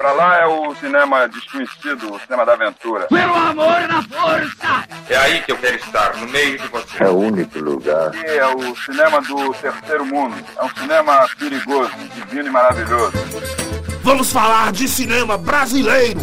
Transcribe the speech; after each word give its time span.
Pra 0.00 0.12
lá 0.12 0.38
é 0.38 0.46
o 0.46 0.72
cinema 0.76 1.26
desconhecido, 1.26 2.14
o 2.14 2.20
cinema 2.20 2.46
da 2.46 2.52
aventura. 2.52 3.08
Pelo 3.08 3.34
amor 3.34 3.80
na 3.88 4.00
força! 4.00 4.88
É 5.08 5.16
aí 5.16 5.42
que 5.42 5.50
eu 5.50 5.58
quero 5.58 5.74
estar, 5.74 6.16
no 6.18 6.28
meio 6.28 6.56
de 6.56 6.68
você. 6.68 7.02
É 7.02 7.08
o 7.08 7.16
único 7.16 7.58
lugar. 7.58 8.06
Aqui 8.06 8.24
é 8.24 8.46
o 8.46 8.76
cinema 8.76 9.20
do 9.20 9.52
terceiro 9.54 10.06
mundo. 10.06 10.36
É 10.56 10.64
um 10.64 10.68
cinema 10.68 11.28
perigoso, 11.36 11.90
divino 12.14 12.46
e 12.46 12.50
maravilhoso. 12.52 13.12
Vamos 14.04 14.30
falar 14.30 14.70
de 14.70 14.86
cinema 14.86 15.36
brasileiro. 15.36 16.20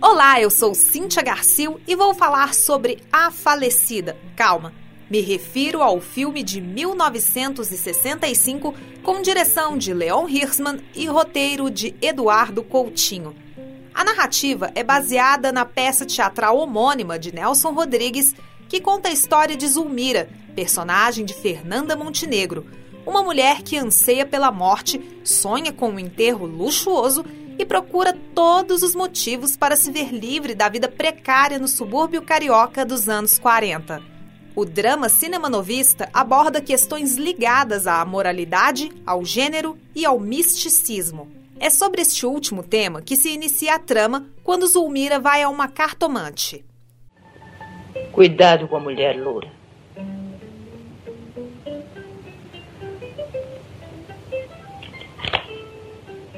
Olá, 0.00 0.40
eu 0.40 0.48
sou 0.48 0.76
Cíntia 0.76 1.24
Garcia 1.24 1.74
e 1.88 1.96
vou 1.96 2.14
falar 2.14 2.54
sobre 2.54 3.02
A 3.12 3.32
Falecida. 3.32 4.16
Calma, 4.36 4.72
me 5.12 5.20
refiro 5.20 5.82
ao 5.82 6.00
filme 6.00 6.42
de 6.42 6.58
1965 6.58 8.74
com 9.02 9.20
direção 9.20 9.76
de 9.76 9.92
Leon 9.92 10.26
Hirschman 10.26 10.80
e 10.94 11.04
roteiro 11.04 11.70
de 11.70 11.94
Eduardo 12.00 12.62
Coutinho. 12.62 13.36
A 13.92 14.02
narrativa 14.04 14.72
é 14.74 14.82
baseada 14.82 15.52
na 15.52 15.66
peça 15.66 16.06
teatral 16.06 16.56
homônima 16.56 17.18
de 17.18 17.30
Nelson 17.30 17.72
Rodrigues, 17.72 18.34
que 18.70 18.80
conta 18.80 19.10
a 19.10 19.12
história 19.12 19.54
de 19.54 19.68
Zulmira, 19.68 20.30
personagem 20.56 21.26
de 21.26 21.34
Fernanda 21.34 21.94
Montenegro, 21.94 22.64
uma 23.04 23.22
mulher 23.22 23.60
que 23.60 23.76
anseia 23.76 24.24
pela 24.24 24.50
morte, 24.50 25.20
sonha 25.22 25.74
com 25.74 25.90
um 25.90 25.98
enterro 25.98 26.46
luxuoso 26.46 27.22
e 27.58 27.66
procura 27.66 28.18
todos 28.34 28.82
os 28.82 28.94
motivos 28.94 29.58
para 29.58 29.76
se 29.76 29.92
ver 29.92 30.10
livre 30.10 30.54
da 30.54 30.70
vida 30.70 30.88
precária 30.88 31.58
no 31.58 31.68
subúrbio 31.68 32.22
carioca 32.22 32.82
dos 32.82 33.10
anos 33.10 33.38
40. 33.38 34.11
O 34.54 34.66
drama 34.66 35.08
cinemanovista 35.08 36.10
aborda 36.12 36.60
questões 36.60 37.16
ligadas 37.16 37.86
à 37.86 38.04
moralidade, 38.04 38.90
ao 39.06 39.24
gênero 39.24 39.78
e 39.94 40.04
ao 40.04 40.20
misticismo. 40.20 41.32
É 41.58 41.70
sobre 41.70 42.02
este 42.02 42.26
último 42.26 42.62
tema 42.62 43.00
que 43.00 43.16
se 43.16 43.30
inicia 43.30 43.76
a 43.76 43.78
trama 43.78 44.26
quando 44.44 44.66
Zulmira 44.66 45.18
vai 45.18 45.42
a 45.42 45.48
uma 45.48 45.68
cartomante. 45.68 46.62
Cuidado 48.12 48.68
com 48.68 48.76
a 48.76 48.80
mulher 48.80 49.16
loura. 49.16 49.50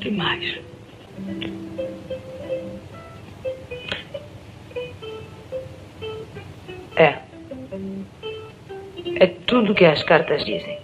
Que 0.00 0.10
mais? 0.10 0.58
É. 6.96 7.29
É 9.16 9.26
tudo 9.26 9.74
que 9.74 9.84
as 9.84 10.02
cartas 10.02 10.44
dizem. 10.44 10.78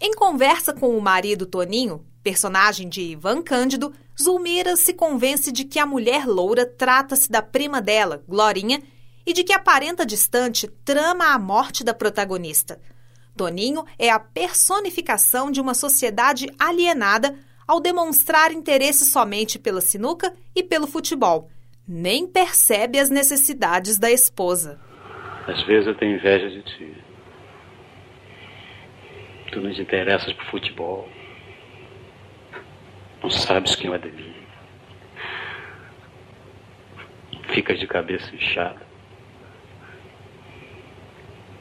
Em 0.00 0.12
conversa 0.14 0.72
com 0.72 0.96
o 0.96 1.00
marido 1.00 1.46
Toninho, 1.46 2.04
personagem 2.22 2.88
de 2.88 3.02
Ivan 3.02 3.42
Cândido, 3.42 3.92
Zulmira 4.20 4.76
se 4.76 4.92
convence 4.92 5.52
de 5.52 5.64
que 5.64 5.78
a 5.78 5.86
mulher 5.86 6.26
loura 6.26 6.66
trata-se 6.66 7.30
da 7.30 7.42
prima 7.42 7.80
dela, 7.80 8.22
Glorinha, 8.28 8.82
e 9.26 9.32
de 9.32 9.44
que 9.44 9.52
a 9.52 9.58
parenta 9.58 10.04
distante 10.04 10.66
trama 10.84 11.32
a 11.32 11.38
morte 11.38 11.84
da 11.84 11.94
protagonista. 11.94 12.80
Toninho 13.36 13.84
é 13.98 14.10
a 14.10 14.18
personificação 14.18 15.50
de 15.50 15.60
uma 15.60 15.74
sociedade 15.74 16.50
alienada 16.58 17.34
ao 17.66 17.80
demonstrar 17.80 18.52
interesse 18.52 19.06
somente 19.06 19.58
pela 19.58 19.80
sinuca 19.80 20.34
e 20.54 20.62
pelo 20.62 20.86
futebol. 20.86 21.48
Nem 21.86 22.26
percebe 22.26 22.98
as 22.98 23.08
necessidades 23.08 23.96
da 23.96 24.10
esposa. 24.10 24.80
Às 25.50 25.62
vezes 25.62 25.88
eu 25.88 25.94
tenho 25.96 26.14
inveja 26.14 26.48
de 26.48 26.62
ti. 26.62 26.94
Tu 29.50 29.60
não 29.60 29.72
te 29.72 29.82
interessas 29.82 30.32
por 30.32 30.44
futebol. 30.44 31.08
Não 33.20 33.30
sabes 33.30 33.74
quem 33.74 33.90
é 33.90 33.94
Ademir. 33.96 34.32
Ficas 37.48 37.80
de 37.80 37.86
cabeça 37.88 38.32
inchada. 38.32 38.80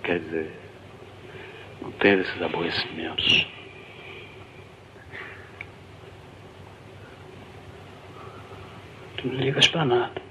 Quer 0.03 0.19
dizer, 0.19 0.55
não 1.81 1.91
tens 1.93 2.19
esses 2.19 2.41
aborrecimentos. 2.43 3.47
Tu 9.17 9.27
não 9.27 9.33
ligas 9.33 9.67
para 9.67 9.83
nada. 9.83 10.28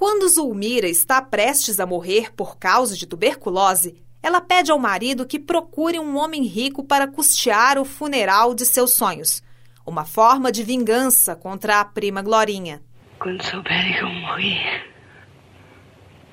Quando 0.00 0.26
Zulmira 0.30 0.88
está 0.88 1.20
prestes 1.20 1.78
a 1.78 1.84
morrer 1.84 2.32
por 2.34 2.56
causa 2.56 2.96
de 2.96 3.06
tuberculose, 3.06 4.02
ela 4.22 4.40
pede 4.40 4.72
ao 4.72 4.78
marido 4.78 5.26
que 5.26 5.38
procure 5.38 5.98
um 5.98 6.16
homem 6.16 6.44
rico 6.44 6.82
para 6.82 7.06
custear 7.06 7.76
o 7.76 7.84
funeral 7.84 8.54
de 8.54 8.64
seus 8.64 8.94
sonhos. 8.94 9.42
Uma 9.86 10.06
forma 10.06 10.50
de 10.50 10.62
vingança 10.64 11.36
contra 11.36 11.80
a 11.80 11.84
prima 11.84 12.22
Glorinha. 12.22 12.80
Quando 13.18 13.44
souberem 13.44 13.92
que 13.92 14.02
eu 14.02 14.08
morri, 14.08 14.56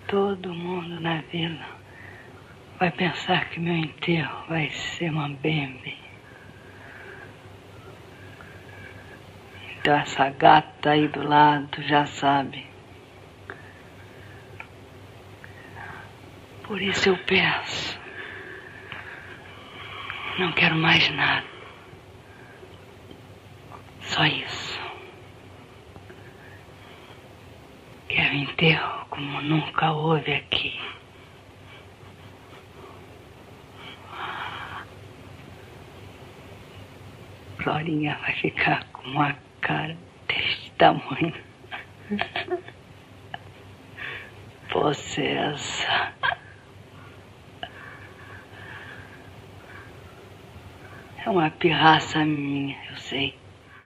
todo 0.07 0.53
mundo 0.53 1.01
na 1.01 1.19
vila 1.23 1.67
vai 2.79 2.89
pensar 2.91 3.49
que 3.49 3.59
meu 3.59 3.75
enterro 3.75 4.47
vai 4.47 4.71
ser 4.71 5.11
uma 5.11 5.27
bembe. 5.27 5.93
Então 9.77 9.93
essa 9.93 10.29
gata 10.29 10.91
aí 10.91 11.09
do 11.09 11.21
lado 11.21 11.83
já 11.83 12.05
sabe. 12.05 12.76
Por 16.67 16.81
isso 16.81 17.07
eu 17.07 17.17
peço. 17.19 17.97
Não 20.37 20.51
quero 20.51 20.75
mais 20.75 21.09
nada. 21.11 21.47
Só 24.01 24.25
isso. 24.25 24.77
Quero 28.09 28.35
enterro 28.35 29.05
como 29.09 29.41
nunca 29.41 29.91
houve 29.91 30.33
aqui. 30.33 30.77
Florinha 37.63 38.17
vai 38.21 38.33
ficar 38.33 38.83
com 38.91 39.07
uma 39.07 39.37
cara 39.61 39.97
deste 40.27 40.71
tamanho. 40.71 41.33
Possessa. 44.69 46.16
É 51.27 51.29
uma 51.29 51.51
pirraça 51.51 52.23
minha, 52.23 52.77
eu 52.89 52.97
sei. 53.01 53.35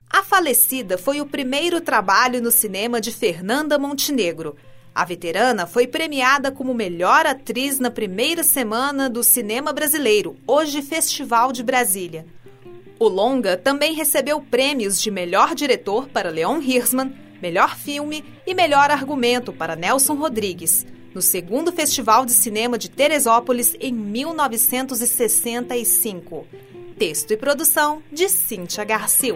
A 0.08 0.22
Falecida 0.22 0.96
foi 0.96 1.22
o 1.22 1.26
primeiro 1.26 1.82
trabalho 1.82 2.40
no 2.40 2.52
cinema 2.52 3.02
de 3.02 3.12
Fernanda 3.12 3.80
Montenegro. 3.80 4.56
A 4.94 5.04
veterana 5.04 5.66
foi 5.66 5.88
premiada 5.88 6.52
como 6.52 6.72
melhor 6.72 7.26
atriz 7.26 7.80
na 7.80 7.90
primeira 7.90 8.44
semana 8.44 9.10
do 9.10 9.24
cinema 9.24 9.74
brasileiro, 9.74 10.38
hoje 10.46 10.84
Festival 10.84 11.52
de 11.52 11.64
Brasília. 11.64 12.28
O 13.00 13.08
longa 13.08 13.58
também 13.58 13.96
recebeu 13.96 14.40
prêmios 14.40 15.02
de 15.02 15.10
melhor 15.10 15.56
diretor 15.56 16.08
para 16.10 16.30
Leon 16.30 16.62
Hirschman, 16.62 17.12
melhor 17.42 17.76
filme 17.76 18.24
e 18.46 18.54
melhor 18.54 18.92
argumento 18.92 19.52
para 19.52 19.76
Nelson 19.76 20.14
Rodrigues, 20.14 20.86
no 21.12 21.24
segundo 21.24 21.72
Festival 21.72 22.24
de 22.24 22.34
Cinema 22.34 22.78
de 22.78 22.88
Teresópolis 22.88 23.76
em 23.80 23.92
1965. 23.92 26.46
Texto 27.02 27.32
e 27.32 27.36
produção 27.36 28.04
de 28.12 28.30
Cíntia 28.30 28.84
Garcia. 28.84 29.34